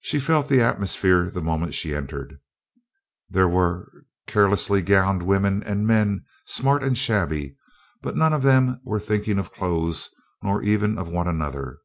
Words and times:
She 0.00 0.18
felt 0.18 0.48
the 0.48 0.62
atmosphere 0.62 1.28
the 1.28 1.42
moment 1.42 1.74
she 1.74 1.94
entered. 1.94 2.40
There 3.28 3.46
were 3.46 3.92
carelessly 4.26 4.80
gowned 4.80 5.22
women 5.22 5.62
and 5.62 5.86
men 5.86 6.24
smart 6.46 6.82
and 6.82 6.96
shabby, 6.96 7.58
but 8.00 8.16
none 8.16 8.32
of 8.32 8.40
them 8.42 8.80
were 8.82 8.98
thinking 8.98 9.38
of 9.38 9.52
clothes 9.52 10.08
nor 10.42 10.62
even 10.62 10.96
of 10.96 11.10
one 11.10 11.28
another. 11.28 11.80